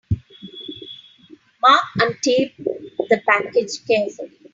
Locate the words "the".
2.57-3.21